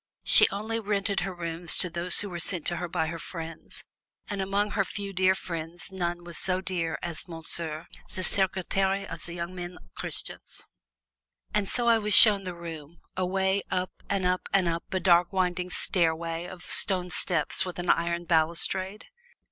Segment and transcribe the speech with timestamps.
[0.23, 3.83] She only rented her rooms to those who were sent to her by her friends,
[4.27, 9.21] and among her few dear friends none was so dear as Monsieur ze Secretaire of
[9.21, 10.65] ze Young Men Christians.
[11.53, 15.31] And so I was shown the room away up and up and up a dark
[15.31, 19.05] winding stairway of stone steps with an iron balustrade.